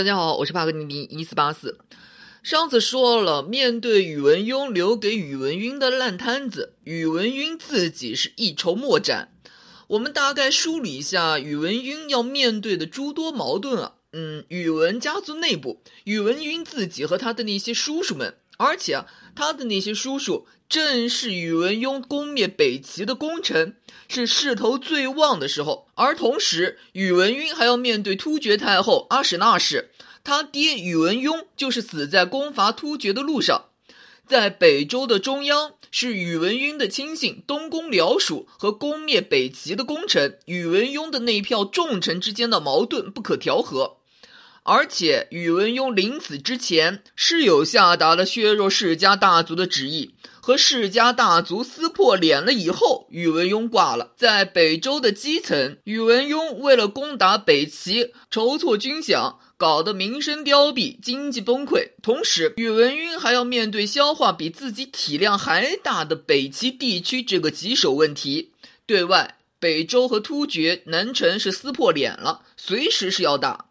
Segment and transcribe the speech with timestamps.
[0.00, 1.78] 大家好，我是帕格尼尼一四八四。
[2.42, 9.30] 上次说了，面对宇文邕留给宇文邕的烂摊子，宇文邕自己是一筹莫展。
[9.88, 13.96] 我们大概梳理一下宇文邕要面对的诸多矛盾啊。
[14.14, 23.76] 嗯，宇文家族内部，宇文邕自己和他的那些叔叔们，而且啊，他的那些叔叔正是宇文邕攻灭北齐的功臣，
[24.08, 25.88] 是势头最旺的时候。
[25.94, 29.90] 而同时，宇文邕还要面对突厥太后阿史那氏，
[30.22, 33.66] 他爹宇文邕就是死在攻伐突厥的路上。
[34.26, 43.96] 在北周的中央是宇文邕的亲信东宫僚属和攻灭北齐的功臣宇文邕的那票重臣之间的矛盾不可调和，
[44.72, 54.12] 而且宇文邕临死之前是有下达了削弱世家大族的旨意，和世家大族撕破脸了以后，宇文邕挂了。
[54.16, 59.38] 在北周的基层，宇文邕为了攻打北齐，筹措军饷。
[59.56, 61.90] 搞得民生凋敝，经济崩溃。
[62.00, 68.52] 同时，宇文邕还要面对消化比自己体量还大的北齐地区这个棘手问题。
[68.86, 73.66] 对外，北周和突厥南城是撕破脸了，随时是要打。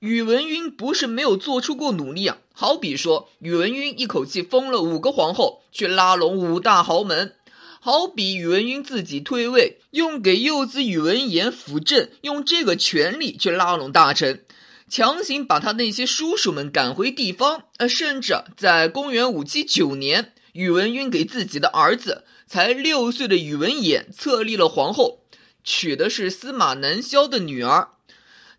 [0.00, 7.32] 宇文赟不是没有做出过努力啊，好比说，宇文赟一口气封了五个皇后，去拉拢五大豪门；
[7.80, 14.44] 好比宇文赟自己退位，用给幼子宇文言辅政，用这个权力去拉拢大臣。
[14.88, 25.18] 强行把他那些叔叔们赶回地方，呃，甚至在公元五七九年，宇文赟给自己的儿子才六岁的宇文衍册立了皇后，
[25.64, 27.88] 娶的是司马南萧的女儿，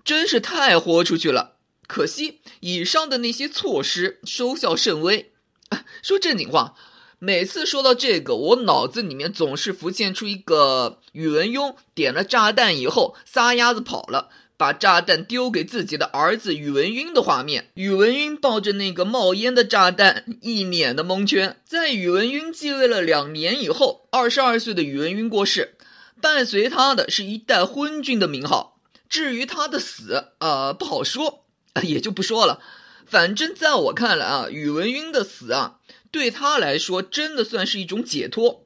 [0.09, 1.57] 真是太豁出去了。
[1.85, 5.33] 可惜以上的那些措施收效甚微。
[6.01, 6.73] 说正经话，
[7.19, 14.29] 每次说到这个，我脑子里面总是浮现出一个宇文邕点了炸弹以后撒丫子跑了。
[14.57, 21.61] 把炸弹丢给自己的儿子宇文赟的画面，宇文赟抱着那个冒烟的炸弹，一脸的蒙圈。
[21.63, 25.75] 在宇文赟继位了两年以后，二十二岁的宇文赟过世，
[26.19, 28.78] 伴随他的是一代昏君的名号。
[29.09, 31.45] 至于他的死，呃，不好说，
[31.83, 32.61] 也就不说了。
[33.05, 35.79] 反正在我看来啊，宇文赟的死啊，
[36.11, 38.65] 对他来说真的算是一种解脱。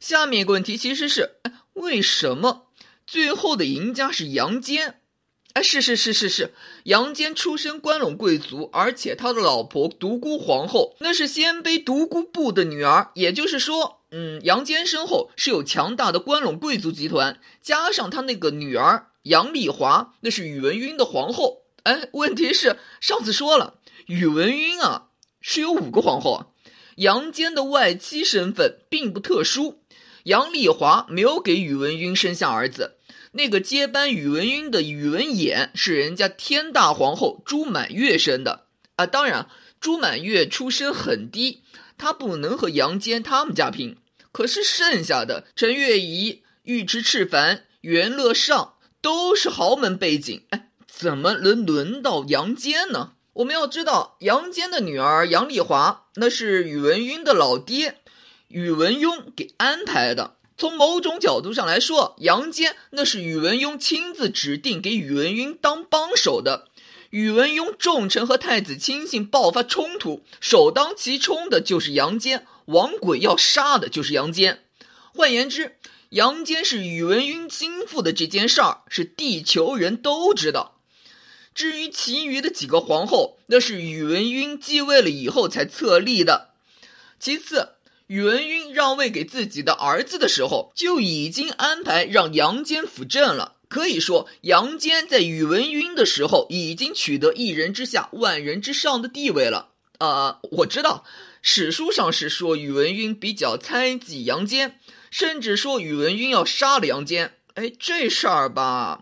[0.00, 1.36] 下面一个问题其实是，
[1.74, 2.66] 为什么
[3.06, 5.00] 最后的赢家是杨坚？
[5.54, 6.52] 哎，是是是是是，
[6.84, 21.62] 杨坚出身关陇贵族，而且他的老婆独孤皇后那是鲜卑独孤部的女儿，也就是说，嗯，杨坚身后是有强大的关陇贵族集团，加上他那个女儿杨丽华，那是宇文赟的皇后。
[21.82, 23.74] 哎，问题是上次说了，
[24.06, 25.08] 宇文赟啊
[25.40, 26.52] 是有五个皇后，
[26.96, 29.82] 杨坚的外戚身份并不特殊，
[30.24, 32.96] 杨丽华没有给宇文赟生下儿子。
[33.32, 41.62] 那个接班宇文赟的宇文衍是人家天大皇后朱满月生的啊，当然朱满月出身很低，
[41.98, 43.96] 他不能和杨坚他们家拼。
[44.32, 53.12] 可是剩下的陈月仪、尉迟赤凡、袁乐尚都是豪门背景，哎，怎么能轮到杨坚呢？
[53.34, 57.98] 我们要知道，杨坚的女儿杨丽华那是宇文邕的老爹
[58.48, 60.36] 宇文邕给安排的。
[60.58, 66.68] 从某种角度上来说，杨坚那是宇文邕亲自指定给宇文邕当帮手的。
[67.16, 74.62] 宇文邕重臣和太子亲信爆发冲突，首当其冲的就是杨坚，王轨要杀的就是杨坚。
[75.14, 75.76] 换言之，
[76.10, 80.78] 杨坚是宇文邕心腹的这件事儿，是地球人都知道。
[81.54, 86.50] 至于其余的几个皇后，那是宇文邕继位了以后才册立的。
[87.18, 87.70] 其次。
[88.08, 93.55] 宇文邕让位给自己的儿子的时候，就已经安排让杨坚辅政了。
[93.68, 99.70] 可以说，杨坚在宇文赟的时候已经取得一人之下、万人之上的地位了。
[99.98, 101.04] 呃，我知道
[101.42, 104.78] 史书上是说宇文赟比较猜忌杨坚，
[105.10, 107.32] 甚至说宇文赟要杀了杨坚。
[107.54, 109.00] 哎，这事儿吧，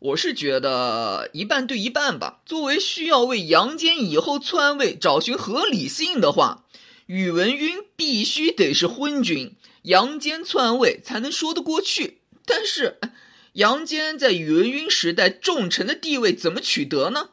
[0.00, 2.40] 我是觉得一半对一半吧。
[2.44, 6.64] 作为需要为杨坚以后篡位找寻合理性的话。
[7.06, 12.20] 宇文赟必须得是昏君，杨坚篡位才能说得过去。
[12.46, 12.98] 但是，
[13.54, 17.30] 杨坚在宇文邕时代重臣的地位怎么取得呢？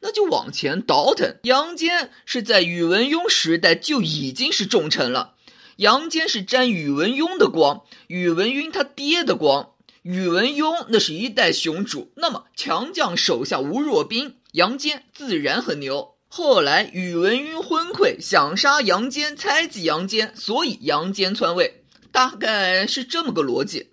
[0.00, 1.38] 那就往前倒腾。
[1.42, 5.34] 杨坚是在宇文邕时代就已经是重臣了，
[5.76, 9.72] 杨坚是沾宇文邕的光，宇文邕他爹的光。
[10.02, 16.14] 宇文邕那是一代雄主，那么强将手下无弱兵，杨坚自然很牛。
[16.28, 21.82] 后来，宇文邕昏聩，想杀杨坚，猜忌杨坚，所以杨坚篡位，
[22.12, 23.89] 大概是这么个逻辑。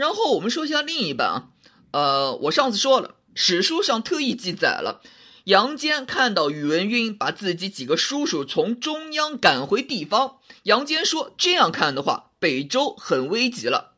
[0.00, 1.48] 然后我们说一下另一半啊，
[1.90, 5.02] 呃，我上次说了，史书上特意记载了，
[5.44, 13.92] 杨坚看到宇文赟把自己几个叔叔从中央赶回地方，杨坚说：“这样看的话，北周很危急了。”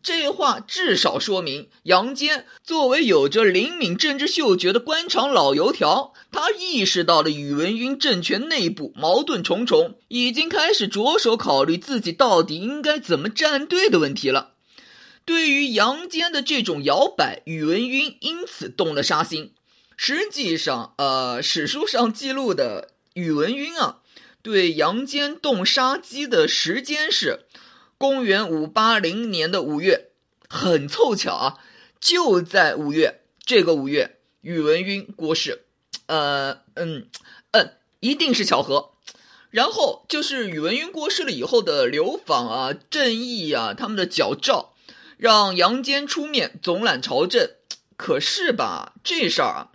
[0.00, 14.52] 这话至少说明，杨坚作为有着灵敏政治嗅觉的官场老油条，他意识到了宇文赟政权内部矛盾重重，已经开始着手考虑自己到底应该怎么站队的问题了。
[15.24, 19.54] 对于杨坚的这种摇摆，宇文赟因此动了杀心。
[19.96, 24.00] 实际上，呃，史书上记录的宇文赟啊，
[24.42, 27.40] 对杨坚动杀机的时间是。
[27.98, 30.08] 公元五八零年的五月，
[30.48, 31.58] 很凑巧啊，
[32.00, 35.64] 就在五月这个五月，宇文赟过世。
[36.06, 37.08] 呃，嗯，
[37.50, 38.92] 嗯，一定是巧合。
[39.50, 44.69] 然后就是宇文赟过世了以后的刘访啊、郑义啊，他们的矫诏，
[45.20, 47.50] 让杨坚出面总揽朝政。
[47.98, 49.68] 可是吧，这事儿啊，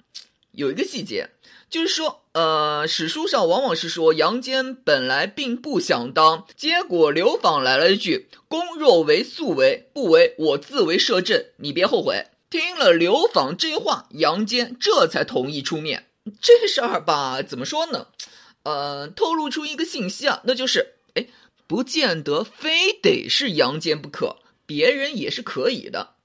[0.54, 1.30] 有一个细节。
[1.70, 16.08] 就是说，呃，史书上往往是说杨坚本来并不想当，结果刘访来了一句：“公若为速为，不为我自为摄政，你别后悔。”听了刘访这话，杨坚这才同意出面。
[16.42, 18.08] 这事儿吧，怎么说呢？
[18.64, 21.28] 呃，透露出一个信息啊，那就是，哎，
[21.68, 26.16] 不见得非得是杨坚不可，别人也是可以的。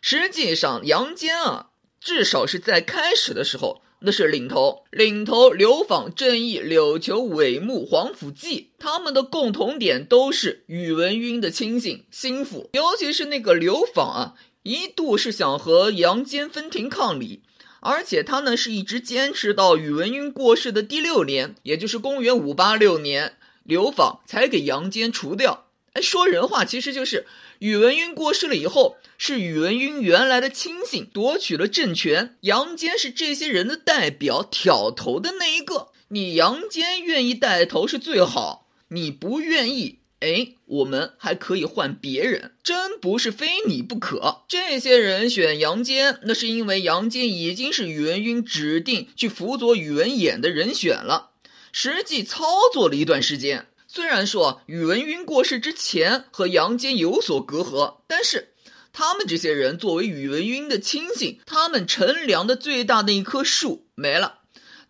[0.00, 1.70] 实际上，杨坚啊，
[2.00, 3.82] 至少是在开始的时候。
[4.00, 12.70] 那是领头，领头刘访、郑义、柳球、韦牧、皇甫骥，他们的共同点都是宇文赟的亲信心腹。
[12.74, 17.42] 尤其是那个刘访啊，一度是想和杨坚分庭抗礼，
[17.80, 25.66] 而且他呢是一直坚持到宇文赟过世的第六年，也就是公元五八六年，刘访才给杨坚除掉。
[25.94, 27.26] 哎，说人话，其实就是。
[27.60, 35.88] 宇文赟过世了以后，是宇文赟原来的亲信夺取了政权，杨坚是这些人的代表，挑头的那一个。
[36.08, 44.42] 你杨坚愿意带头是最好，你不愿意，哎，我们还可以换别人，真不是非你不可。
[44.48, 51.30] 这些人选杨坚，那是因为杨坚已经是宇文赟指定去辅佐宇文衍的人选了，
[51.72, 53.66] 实际操作了一段时间。
[53.90, 58.52] 虽然说宇文赟过世之前和杨坚有所隔阂，但是
[58.92, 64.40] 他们这些人作为宇文赟的亲信，他们陈粮的最大的一棵树没了，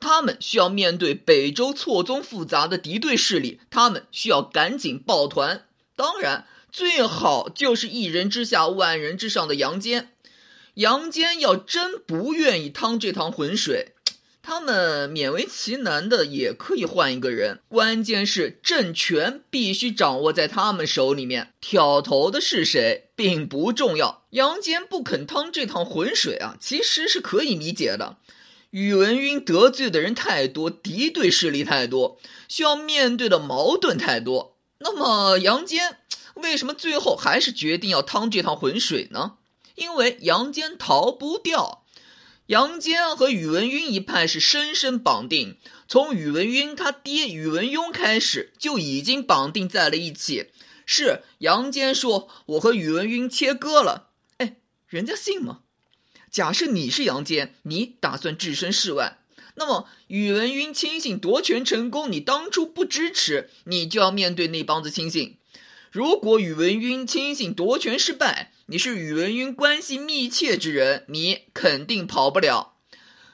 [0.01, 5.65] 他们需要面对北周错综复杂的敌对势力，他们需要赶紧抱团。
[5.95, 10.13] 当然，最好就是一人之下万人之上的杨坚。
[10.75, 13.95] 杨坚要真不愿意趟这趟浑水。
[14.49, 21.53] 他们勉为其难的也可以换一个人，关键是政权必须掌握在他们手里面。
[21.61, 24.23] 挑头的是谁并不重要。
[24.31, 28.17] 杨坚不肯趟这趟浑水啊，其实是可以理解的。
[28.71, 32.19] 宇文赟得罪的人太多，敌对势力太多，
[32.49, 34.57] 需要面对的矛盾太多。
[34.79, 35.99] 那么杨坚
[36.37, 39.35] 为什么最后还是决定要趟这趟浑水呢？
[39.75, 41.85] 因为杨坚逃不掉。
[42.49, 50.47] 杨坚和宇文赟一派是深深绑定，从宇文赟他爹宇文邕开始就已经绑定在了一起。
[50.87, 54.09] 是杨坚说我和宇文赟切割了，
[54.39, 54.57] 哎，
[54.87, 55.61] 人家信吗？
[56.31, 59.19] 假设你是杨坚，你打算置身事外，
[59.57, 65.37] 那么宇文赟亲信夺权成功，你当初不支持，你就要面对那帮子亲信。
[65.93, 72.75] 如果宇文赟亲信夺权失败，你是宇文赟关系密切之人，你肯定跑不了。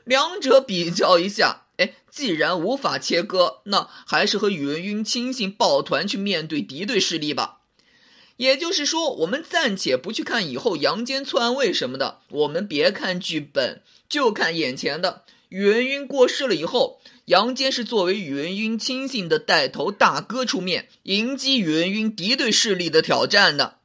[0.05, 7.59] 两者比较一下，哎，既然无法切割，那还是和宇文赟亲信抱团去面对敌对势力吧。
[8.37, 15.25] 也就是说，我们暂且不去看以后杨坚篡位什么的，我们别看剧本，就看眼前的。
[15.49, 23.79] 宇文赟过世了以后，杨坚是作为宇文赟亲信的带头大哥出面迎击宇文赟敌对势力的挑战的。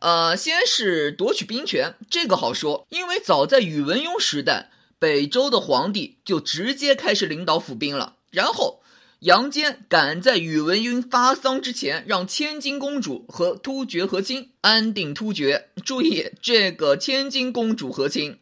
[0.00, 8.14] 呃，先是夺取兵权，这个好说，因为早在宇文邕时代，北周的皇帝就直接开始领导府兵了。
[8.30, 8.80] 然后，
[9.20, 15.70] 杨坚赶在宇文赟发丧之前，让千金公主和突厥和亲，安定突厥。
[15.84, 18.38] 注意，这个千金公主和亲，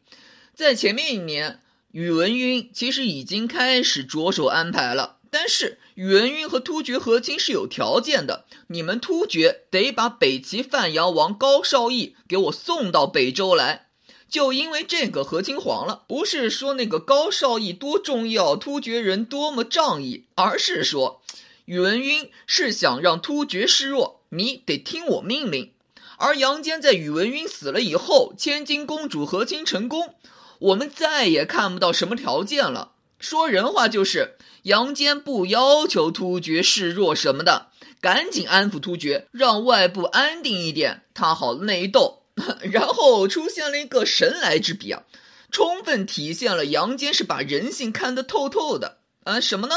[0.54, 1.60] 在前面一年，
[1.92, 5.15] 宇文赟其实已经开始着手安排了。
[5.38, 13.88] 但是宇文赟和突厥和亲是有条件的，你们突厥得把北齐范阳王高绍义给我送到北周来。
[14.30, 21.20] 就因为这个和亲黄了，不是说那个高绍义多重要，突厥人多么仗义，而是说
[21.66, 25.70] 宇文赟是想让突厥示弱，你得听我命令。
[26.16, 30.14] 而杨坚在宇文赟死了以后，千金公主和亲成功，
[30.60, 32.92] 我们再也看不到什么条件了。
[33.18, 37.68] 说人话就是杨坚不要求突厥示弱什么的，
[38.00, 42.22] 赶紧安抚突厥，让外部安定一点，他好内斗。
[42.70, 45.04] 然后出现了一个神来之笔啊，
[45.50, 49.40] 充分体现了杨坚是把人性看得透透的啊。
[49.40, 49.74] 什么呢？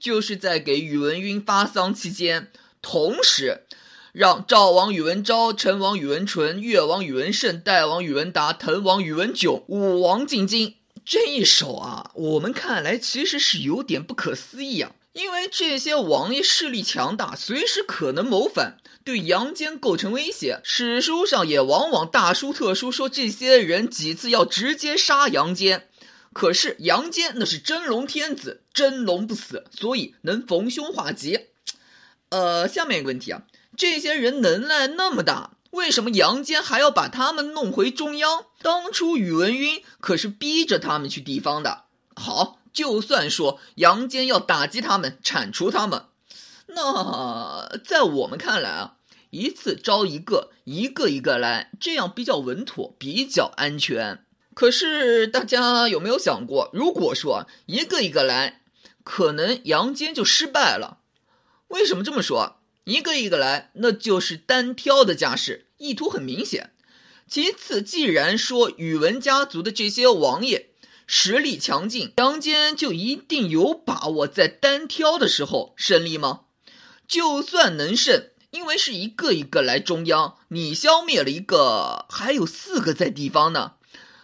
[0.00, 2.50] 就是在给宇文赟发丧期间，
[2.80, 3.66] 同时
[4.12, 10.76] 让赵王宇文昭、陈王宇文纯、越王宇文盛、代王宇文达、滕王宇文炯武王进京。
[11.04, 20.60] 这一手啊，我们看来其实是有点不可思议啊，因为这些王爷势力强大，随时可能谋反，对杨坚构成威胁。
[20.62, 25.88] 史书上也往往大书特书说这些人几次要直接杀杨坚，
[26.32, 31.46] 可是杨坚那是真龙天子，真龙不死，所以能逢凶化吉。
[32.30, 33.42] 呃，下面一个问题啊，
[33.76, 35.56] 这些人能耐那么大。
[35.72, 38.44] 为什么杨坚还要把他们弄回中央？
[38.60, 41.84] 当初宇文赟可是逼着他们去地方的。
[42.14, 46.04] 好，就算说杨坚要打击他们、铲除他们，
[46.66, 48.96] 那在我们看来啊，
[49.30, 54.24] 一次招一个，一个一个来，这样比较稳妥，比较安全。
[54.54, 58.60] 可是大家有没有想过，如果说一个一个来，
[59.02, 60.98] 可能杨坚就失败了？
[61.68, 62.58] 为什么这么说？
[62.84, 66.72] 一个一个来，那就是单挑的架势，意图很明显。
[67.28, 70.70] 其次，既然说宇文家族的这些王爷
[71.06, 76.40] 实力强劲，杨坚就一定有把握在单挑的时候胜利吗？
[77.06, 83.74] 就算能胜，因为是一个一个来中央，你消灭了一个，还有四个在地方呢。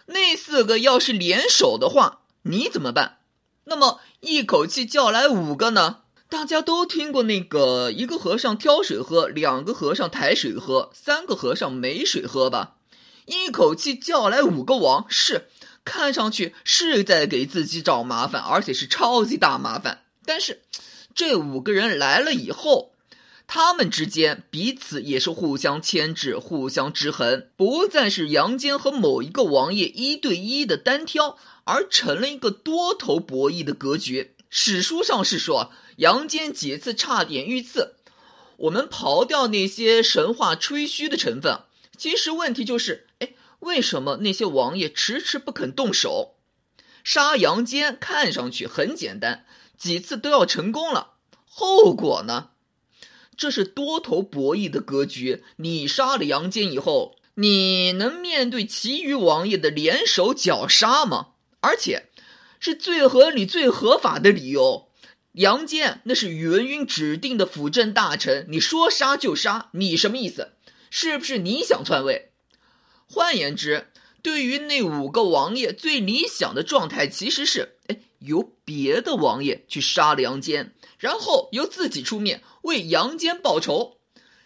[0.07, 3.19] 那四个要是联手的话，你怎么办？
[3.65, 5.99] 那么一口气叫来五个呢？
[6.29, 12.75] 大家都听过那个一个和尚挑水喝，两个和尚抬水喝，三个和尚没水喝吧？
[13.25, 15.47] 一口气叫来五个王，是
[15.83, 20.03] 看上去是在给自己找麻烦，而且是超级大麻烦。
[20.23, 20.61] 但是
[21.15, 22.91] 这五个人来了以后，
[23.47, 34.35] 他们之间彼此也是互相牵制、互相制衡，不再是杨坚和某一个王爷一对一的单挑，而成了一个多头博弈的格局。
[34.49, 35.71] 史书上是说。
[35.97, 37.95] 杨坚几次差点遇刺，
[38.55, 41.63] 我们刨掉那些神话吹嘘的成分，
[41.97, 46.35] 其实问题就是，哎，为什么那些王爷迟迟不肯动手？
[47.03, 49.45] 杀杨坚看上去很简单，
[49.77, 51.15] 几次都要成功了，
[51.45, 52.51] 后果呢？
[53.35, 55.43] 这是多头博弈的格局。
[55.57, 61.31] 你杀了杨坚以后，你能面对其余王爷的联手绞杀吗？
[61.59, 62.08] 而且，
[62.59, 64.89] 是最合理、最合法的理由。
[65.33, 70.53] 杨坚那是宇文赟指定的辅政大臣，你说杀就杀，你什么意思？
[70.89, 72.31] 是不是你想篡位？
[73.07, 73.87] 换言之，
[74.21, 83.97] 对于那五个王爷，最理想的状态其实是：哎，由别的王爷去杀了杨坚，然后由自己出面为杨坚报仇，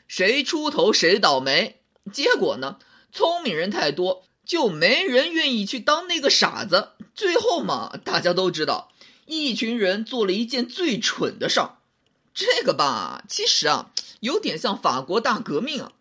[0.07, 1.81] 谁出头谁倒霉。
[2.11, 2.77] 结果呢，
[3.11, 6.89] 聪明人太多，就没人愿意去当那个傻子。
[7.15, 8.89] 最后嘛，大家都知道。
[9.25, 11.77] 一群人做了一件最蠢的事儿，
[12.33, 15.93] 这个吧，其实啊，有点像法国大革命啊。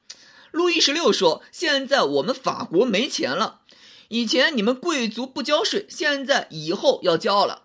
[0.51, 3.61] 路易十六说：“现在我们法国没钱了，
[4.09, 7.63] 以前你们贵族不交税，现在以后要交了，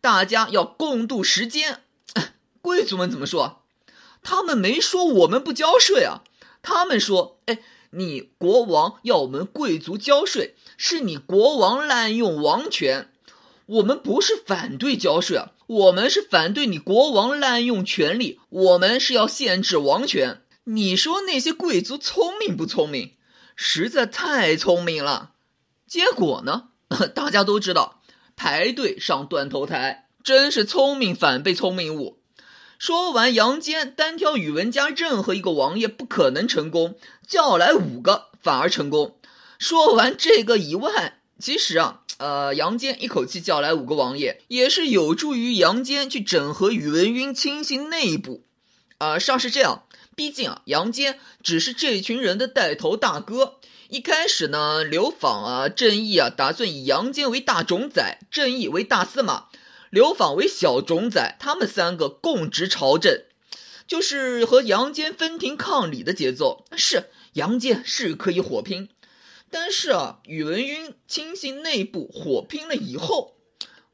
[0.00, 1.82] 大家要共度时间。
[2.62, 3.62] ”贵族们怎么说？
[4.22, 6.24] 他们没说我们不交税啊，
[6.62, 7.60] 他们说：“哎，
[7.94, 13.08] 你国王要我们贵族交税，是你国王滥用王权。”
[13.66, 20.42] 我们不是反对交税啊，我们是反对你国王滥用权力，我们是要限制王权。
[20.64, 23.14] 你说那些贵族聪明不聪明？
[23.56, 25.32] 实在太聪明了。
[25.86, 26.68] 结果呢？
[27.14, 28.02] 大家都知道，
[28.36, 32.18] 排队上断头台，真是聪明反被聪明误。
[32.78, 39.16] 说完杨坚单挑宇文家任何一个王爷不可能成功，叫来五个反而成功。
[39.58, 41.18] 说完这个以外。
[41.40, 48.44] 其实啊，呃，杨坚一口气叫来五个王爷，也是有助于杨坚去整合宇文赟亲信内部。
[48.98, 49.82] 啊，上是这样，
[50.14, 53.56] 毕竟啊，杨坚只是这群人的带头大哥。
[53.88, 59.46] 一开始呢，刘访啊、郑义啊，打算以杨坚为大冢宰，郑义为大司马，
[59.94, 63.22] 刘访为小冢宰，他们三个共执朝政，
[63.86, 66.64] 就是和杨坚分庭抗礼的节奏。
[66.76, 68.88] 是杨坚是可以火拼。
[69.52, 73.36] 但是啊，宇文赟亲信内部火拼了以后，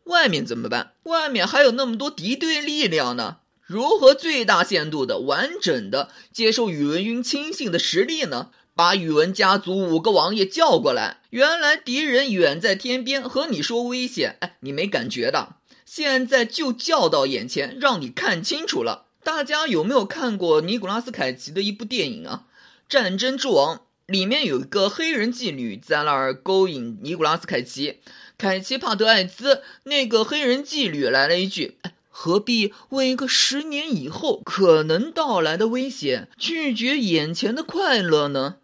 [0.04, 0.94] 外面怎么办？
[1.02, 8.50] 外面还有那么多敌对力量呢，如何最大限度的完整的接受宇文赟亲信的实力呢？
[8.74, 15.56] 把宇文家族五个王爷叫过来，原来敌人远在天边，和你说危险，哎，你没感觉的。
[15.92, 19.06] 现在就叫到眼前，让你看清楚了。
[19.24, 22.44] 大家有没有看过尼古拉斯凯奇的一部电影啊？
[22.88, 27.98] 《战争之王》里面有一个黑人妓女在那儿勾引尼古拉斯凯奇，
[28.38, 31.78] 凯奇怕得艾滋，那个黑人妓女来了一句
[32.08, 38.58] ：“何必为一个十年以后可能到来的危险拒绝眼前的快乐呢？”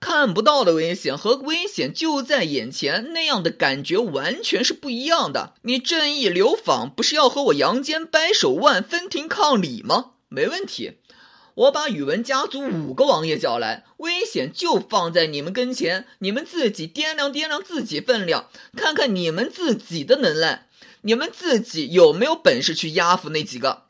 [0.00, 5.54] 看不到的危险和危险就在眼前，那样的感觉完全是不一样的。
[5.62, 10.12] 你正义流访不是要和我杨坚掰手腕、分庭抗礼吗？
[10.28, 10.92] 没问题，
[11.54, 20.68] 我把宇文家族五个王爷叫来，危险就放在你们跟前，你们自己掂量掂量自己分量，看看你们自己的能耐，
[21.02, 23.82] 你们自己有没有本事去压服那几个，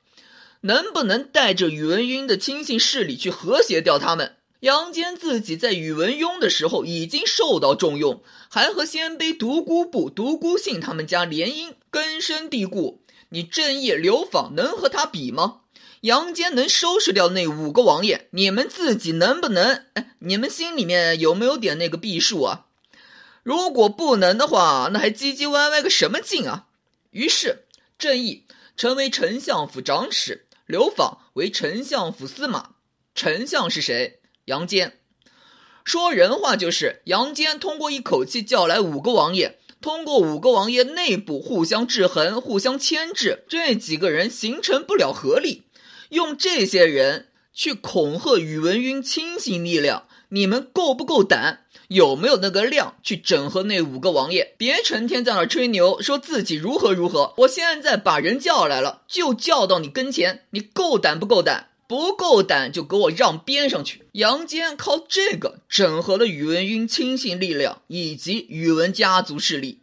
[0.62, 4.37] 能不能带着宇文赟的亲信势力去和谐掉他们？
[4.61, 13.00] 杨坚自己在宇文邕的时候已经受到重用，还和鲜卑独孤部、独孤信他们家联姻，根深蒂固。
[13.29, 15.61] 你正义流访能和他比吗？
[16.00, 19.85] 杨坚能收拾掉那五个王爷，你们自己能不能？
[19.95, 22.67] 哎，你们心里面有没有点那个避数啊？
[23.45, 26.67] 如果不能的话，那还唧唧歪歪个什么劲啊？
[27.11, 27.65] 于是，
[27.97, 28.45] 正义
[28.77, 32.71] 成为丞相府长史，流访为丞相府司马。
[33.15, 34.18] 丞相是谁？
[34.49, 34.95] 杨坚
[35.85, 45.64] 说人话，就是杨坚通过一口气叫来五个王爷，通过五个王爷内部互相制衡、互相牵制，这几个人形成不了合力，
[46.09, 51.64] 用这些人去恐吓宇文赟亲信力量，你们够不够胆？
[51.88, 54.55] 有没有那个量去整合那五个王爷？
[54.59, 57.35] 别成天在那吹牛，说自己如何如何。
[57.38, 61.69] 我现在把人叫来了，就叫到你跟前，你够胆不够胆？
[61.88, 64.02] 不够胆就给我让边上去！
[64.12, 69.78] 杨坚靠这个整合了宇文赟亲信力量以及宇文家族势力。